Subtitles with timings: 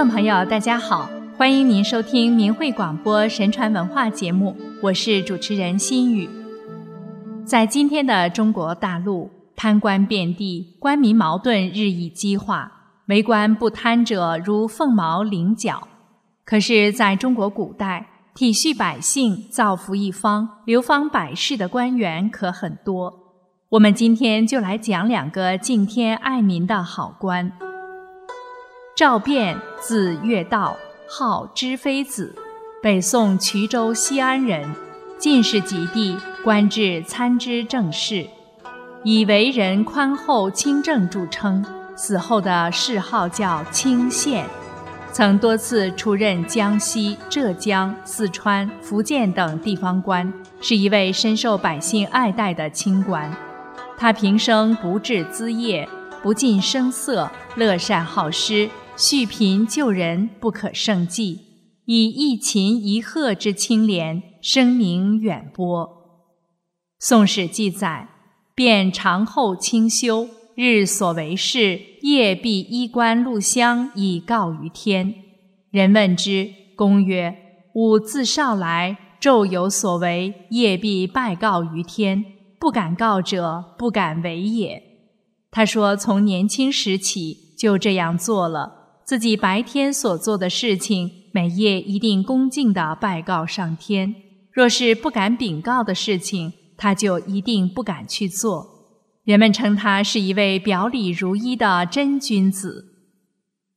[0.00, 6.26] 众朋友，大家好，欢迎您收听明慧广播神传文化节目，我是主持人心雨。
[7.44, 12.72] 在今天的中国大陆，贪官遍地，官民矛盾日益激化，
[13.08, 15.86] 为官不贪者如凤毛麟角。
[16.46, 23.12] 可是，在中国古代，体恤百姓、造福一方、流芳百世的官员可很多。
[23.68, 27.52] 我们今天就来讲两个敬天爱民的好官。
[28.94, 30.76] 赵卞，字岳道，
[31.08, 32.34] 号知非子，
[32.82, 34.68] 北宋衢州西安人，
[35.16, 38.26] 进士及第，官至参知政事，
[39.02, 41.64] 以为人宽厚清正著称。
[41.96, 44.44] 死后的谥号叫清县，
[45.12, 53.30] 曾多次出任江西、浙江、四川、福建等地方官，是一位深受百姓爱戴的清官。
[53.98, 55.86] 他平生不治资业，
[56.22, 58.68] 不近声色，乐善好施。
[59.00, 61.40] 恤贫救人不可胜计，
[61.86, 65.88] 以一琴一鹤之清廉，声名远播。
[66.98, 68.10] 宋史记载，
[68.54, 75.14] 便长后清修，日所为事，夜必衣冠露香以告于天。
[75.70, 77.34] 人问之，公曰
[77.72, 82.22] ：“吾自少来，昼有所为，夜必拜告于天。
[82.58, 84.82] 不敢告者，不敢为也。”
[85.50, 88.79] 他说，从年轻时起就这样做了。
[89.10, 94.14] 自己白天所做的事情，每夜一定恭敬地拜告上天。
[94.52, 98.64] 若是不敢禀告的事情，他就一定不敢去做。
[99.24, 102.84] 人们称他是一位表里如一的真君子。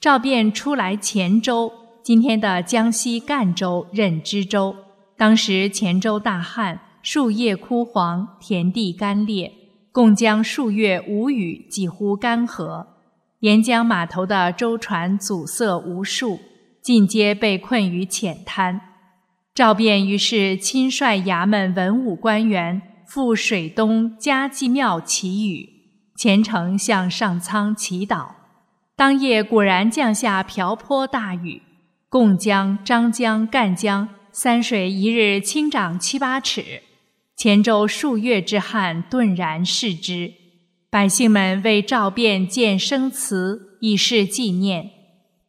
[0.00, 1.70] 赵卞初来黔州
[2.02, 4.74] （今天的江西赣州）任知州。
[5.16, 9.52] 当时黔州大旱，树叶枯黄，田地干裂，
[9.92, 12.84] 共将数月无雨，几乎干涸。
[13.40, 16.40] 沿江码头的舟船阻塞无数，
[16.82, 18.80] 尽皆被困于浅滩。
[19.54, 25.68] 赵卞于是亲率衙门文武官员赴水东嘉济庙祈雨，
[26.16, 28.28] 虔诚向上苍祈祷。
[28.94, 31.62] 当夜果然降下瓢泼大雨，
[32.10, 36.82] 贡江、张江、赣江三水一日清涨七八尺，
[37.34, 40.39] 黔州数月之旱顿然逝之。
[40.92, 44.90] 百姓们为赵卞建生祠以示纪念。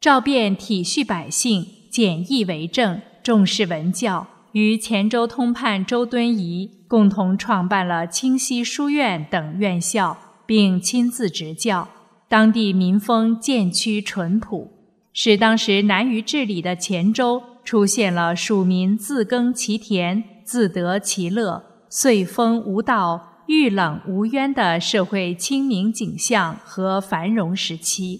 [0.00, 10.16] 赵卞体恤百姓，简易为政，重视文教，与黔州通判周敦颐共同创办了清溪书院等院校，
[10.46, 11.88] 并亲自执教。
[12.28, 14.70] 当地民风渐趋淳朴，
[15.12, 23.31] 使当时难于治理的黔州出现了庶民自耕其田、自得其乐、遂丰无道。
[23.52, 28.18] 遇冷无冤的社会清明景象和繁荣时期，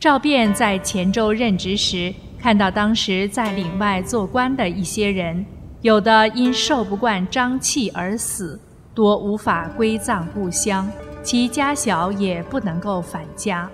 [0.00, 5.46] 赵卞在黔州任职时，看到当时在岭外做官的一些人，
[5.82, 8.60] 有的因受不惯瘴气而死，
[8.92, 10.90] 多无法归葬故乡，
[11.22, 13.70] 其家小也不能够返家，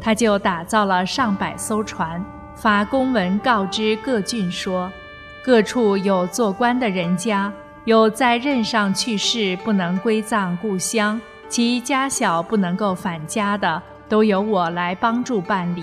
[0.00, 2.24] 他就打造了上百艘船，
[2.54, 4.92] 发公文告知各郡说，
[5.42, 7.52] 各处有做官的人家。
[7.86, 15.82] 有在任上去世不能归葬故乡，其家小不能够返家的，都由我来帮助办理。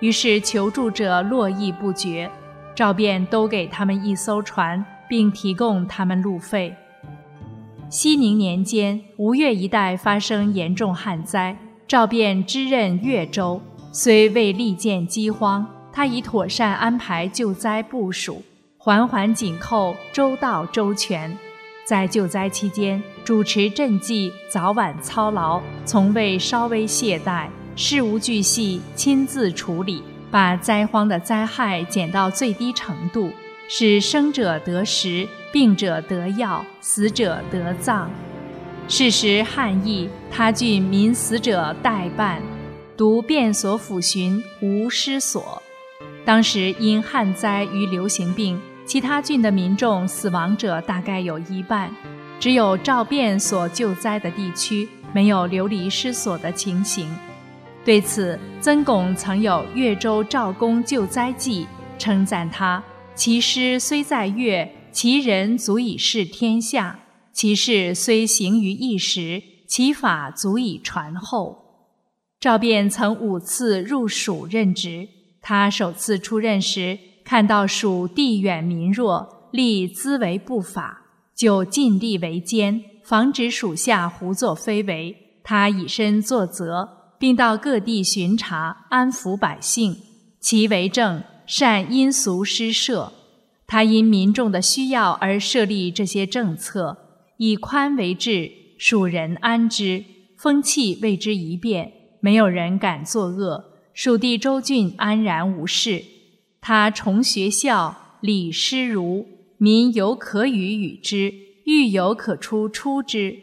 [0.00, 2.28] 于是求助者络绎不绝，
[2.74, 6.74] 赵便都给他们一艘船，并提供他们路费。
[7.88, 13.60] 熙宁年间，吴越一带发生严重旱灾，赵便知任越州，
[13.92, 18.42] 虽未历见饥荒，他已妥善安排救灾部署。
[18.82, 21.36] 环环紧扣，周到周全，
[21.84, 33.30] 在救灾期间主持赈济，早晚操劳，从未稍微懈怠，事无巨细亲自处理，把灾荒的灾害减到最低程度，
[33.68, 38.10] 使生者得食，病者得药，死者得葬。
[38.88, 42.40] 是时旱疫，他郡民死者待办，
[42.96, 45.62] 独便所抚巡，无失所。
[46.24, 48.58] 当时因旱灾与流行病。
[48.90, 51.94] 其他郡的民众死亡者大概有一半，
[52.40, 57.08] 只有赵卞所救灾的地区没有流离失所的情形。
[57.84, 61.68] 对此，曾巩曾有《越州赵公救灾记》，
[62.02, 62.82] 称赞他：
[63.14, 66.96] 其师虽在越，其人足以示天下；
[67.32, 71.86] 其事虽行于一时，其法足以传后。
[72.40, 75.06] 赵卞曾五次入蜀任职，
[75.40, 76.98] 他首次出任时。
[77.30, 85.16] 看到蜀地远民弱，立资为不法，就尽力为奸，防止属下胡作非为。
[85.44, 86.88] 他以身作则，
[87.20, 89.96] 并到各地巡查，安抚百姓。
[90.40, 93.12] 其为政善因俗施设。
[93.64, 96.98] 他因民众的需要而设立这些政策，
[97.36, 100.04] 以宽为治，蜀人安之，
[100.36, 106.02] 风气为之一变，没有人敢作恶，蜀地州郡安然无事。
[106.60, 109.26] 他重学校，礼师儒，
[109.56, 111.32] 民有可与与之，
[111.64, 113.38] 欲有可出出之，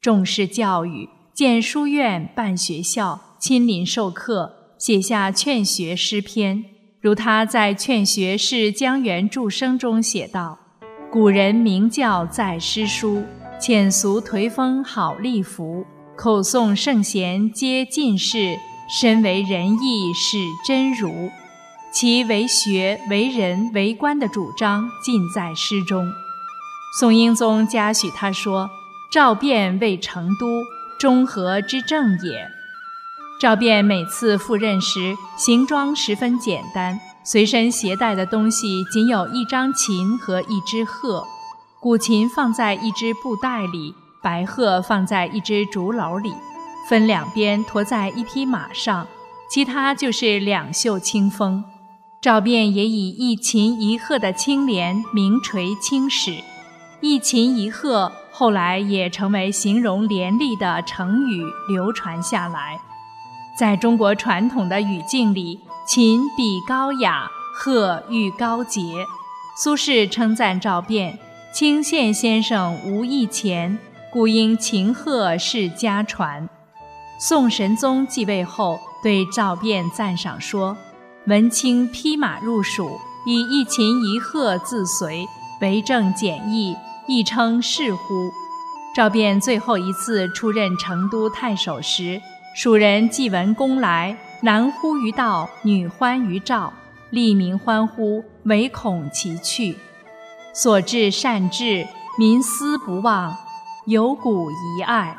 [0.00, 6.64] 重视教育，建书院，办学校，亲临授课，写下劝学诗篇。
[7.00, 10.58] 如他在《劝学是江源注生》中写道
[11.10, 13.24] ：“古人名教在诗书，
[13.58, 15.84] 浅俗颓风好立服。
[16.14, 18.56] 口诵圣贤皆进士，
[18.88, 21.30] 身为仁义始真儒。
[21.92, 26.12] 其为学、为人、为官的主张尽在诗中。”
[26.98, 28.68] 宋英宗嘉许他说
[29.12, 30.62] ：“赵卞为成都，
[30.98, 32.48] 中和之政也。”
[33.40, 41.24] 赵卞每次赴任时，行装十分简单，随身携带的东西仅有一张琴和一只鹤。
[41.80, 46.32] 古琴放在一只布袋里，白鹤放在一只竹篓里，
[46.88, 49.08] 分两边驮在一匹马上，
[49.50, 51.64] 其他就是两袖清风。
[52.22, 56.32] 赵卞也以一琴一鹤的清廉名垂青史，
[57.00, 62.80] 一琴一鹤后来也成为形容廉吏的成语，流传下来。
[63.58, 69.04] 在中国传统的语境里，琴比高雅，鹤喻高洁。
[69.56, 71.18] 苏轼称赞赵卞
[71.52, 73.76] ：“清县先生无一钱，
[74.12, 76.48] 故应琴鹤是家传。”
[77.18, 80.76] 宋神宗继位后，对赵卞赞赏说
[81.26, 85.24] ：“文卿披马入蜀，以一琴一鹤自随，
[85.60, 86.76] 为政简易，
[87.06, 88.32] 亦称是乎？”
[88.92, 92.20] 赵卞最后一次出任成都太守时。
[92.56, 96.72] 蜀人既闻公来，男呼于道，女欢于赵，
[97.10, 99.76] 利民欢呼，唯恐其去。
[100.52, 101.86] 所至善至，
[102.18, 103.36] 民思不忘，
[103.86, 105.16] 有古遗爱。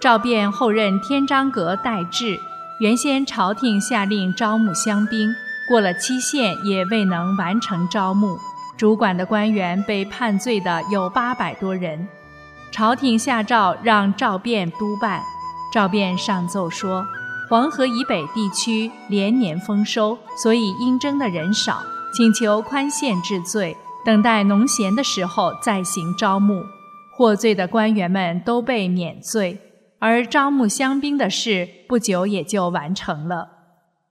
[0.00, 2.40] 赵卞后任天章阁待制，
[2.80, 5.32] 原先朝廷下令招募乡兵，
[5.68, 8.36] 过了期限也未能完成招募，
[8.76, 12.08] 主管的官员被判罪的有八百多人。
[12.72, 15.22] 朝廷下诏让赵卞督办。
[15.72, 17.06] 赵卞上奏说，
[17.48, 21.80] 黄河以北地区连年丰收，所以应征的人少，
[22.12, 26.64] 请求宽限治罪，等待农闲的时候再行招募。
[27.16, 29.60] 获罪的官员们都被免罪，
[29.98, 33.48] 而招募乡兵的事不久也就完成了。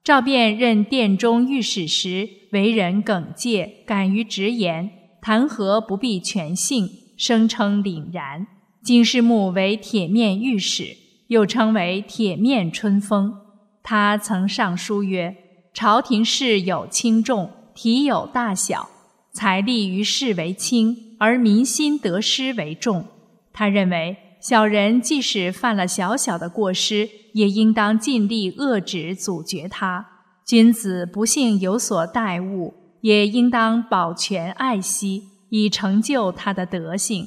[0.04, 4.90] 赵卞任殿中御史时，为人耿介，敢于直言，
[5.22, 8.48] 谈何不必全信，声称凛然。
[8.84, 11.04] 金世墓为铁面御史。
[11.28, 13.34] 又称为铁面春风。
[13.82, 15.36] 他曾上书曰
[15.74, 18.90] ：“朝廷事有轻重，体有大小，
[19.32, 23.06] 财力于事为轻，而民心得失为重。
[23.52, 30.04] 他认为，小人即使犯了小小的过失，也应当尽力遏止阻绝他；
[30.46, 37.26] 君子不幸有所怠误，也应当保全爱惜，以成就他的德性。”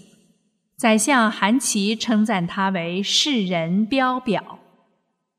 [0.76, 4.58] 宰相韩琦称赞他为世人标表。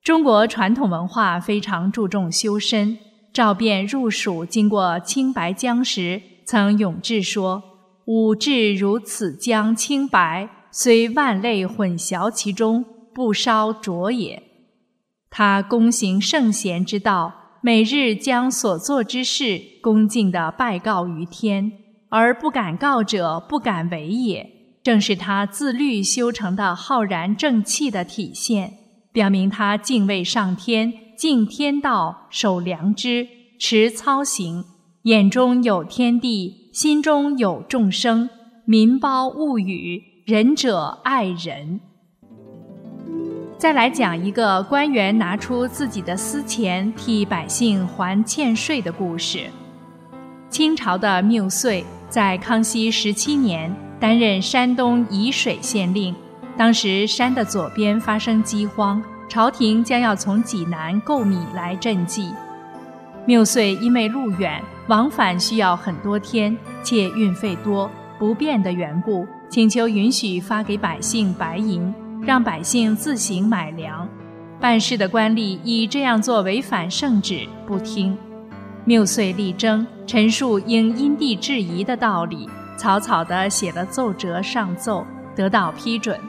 [0.04, 2.98] 中国传统文化非常注重修身。
[3.32, 7.62] 赵卞入蜀经过青白江时，曾咏志说
[8.08, 14.44] ：“吾志如此江清白，虽万类混淆其中，不稍浊也。”
[15.32, 21.72] 他躬行圣贤之道，每日将所做之事恭敬地拜告于天，
[22.10, 24.48] 而不敢告者不敢为也。
[24.84, 28.74] 正是他自律修成的浩然正气的体现，
[29.12, 33.28] 表明他敬畏上天、敬天道、守良知、
[33.60, 34.64] 持操行，
[35.06, 38.30] 眼中有天地，心中有众生，
[38.66, 41.80] 民胞物语，仁者爱人。
[43.58, 49.46] 再来讲一个官员拿出自己的私钱替百姓还欠税的故事。
[50.50, 53.74] 清朝的缪燧在康熙十七年。
[54.02, 56.14] 担任山东沂水县令，
[56.58, 62.34] 当时山的左边发生饥荒，朝廷将要从济南购米来赈济。
[63.26, 74.08] 缪燧因为路远，往返需要很多天，且运费多不便的缘故，请求允许发给百姓白银，让百姓自行买粮。
[74.60, 78.18] 办事的官吏以这样做违反圣旨，不听。
[78.86, 82.50] 缪燧力争，陈述应因地制宜的道理。
[82.78, 85.06] 草草地写了奏折上奏，
[85.36, 86.20] 得到批准。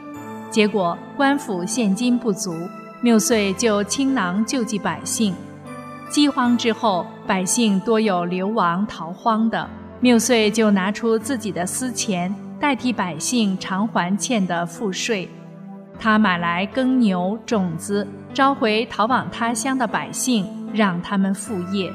[0.49, 2.53] 结果官府现金不足，
[3.01, 5.33] 缪燧就倾囊救济百姓。
[6.09, 9.69] 饥荒之后，百姓多有流亡逃荒的，
[10.01, 15.27] 缪遂就拿出自己的私钱代替百姓偿还欠的赋税。
[15.99, 21.91] 他买来耕牛种子，召回逃往他乡的百姓，让他们复业。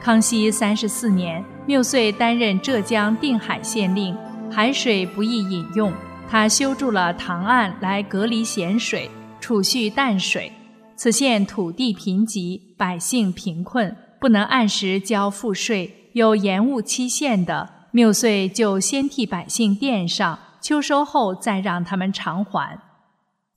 [0.00, 4.16] 康熙三十四年，缪遂担任浙江定海县令，
[4.48, 5.92] 海水不易饮用，
[6.30, 10.52] 他修筑了塘岸来隔离咸水，储蓄淡水。
[10.94, 22.80] 此县土地贫瘠，百姓贫困，不能按时交赋税，有延误期限的，缪遂就先替百姓垫上，秋收后再让他们偿还。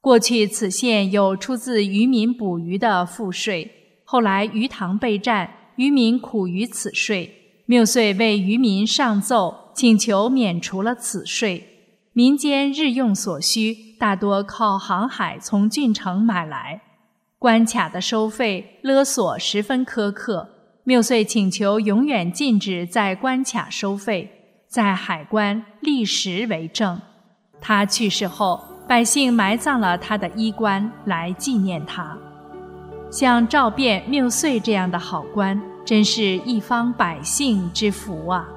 [0.02, 11.66] 过去此县有出自渔民捕鱼的赋税，后来鱼塘被占，渔民苦于此税，缪遂为渔民上奏，请求免除了此税。
[12.12, 16.82] 民间日用所需，大多靠航海从郡城买来。
[17.38, 20.59] 关卡的收费勒索十分苛刻，
[20.90, 24.28] 缪遂请求永远禁止在关卡收费，
[24.68, 27.00] 在海关立石为证。
[27.62, 32.18] 他去世后，百姓埋葬了他的衣冠来纪念他。
[33.12, 38.50] 像赵卞、缪遂这样的好官，真是一方百姓之福啊！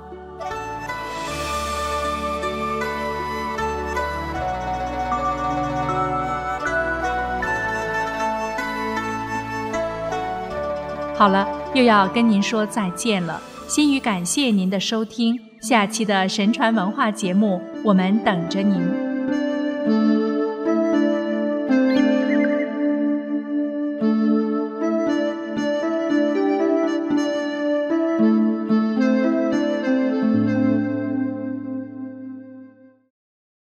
[11.23, 13.41] 好了，又要跟您说再见了。
[13.69, 19.12] 心语感谢您的收听，下期的神传文化节目，我们等着您。